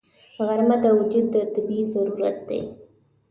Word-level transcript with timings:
غرمه 0.45 0.75
د 0.83 0.85
وجود 0.99 1.33
طبیعي 1.55 1.85
ضرورت 1.93 2.37
دی 2.49 2.61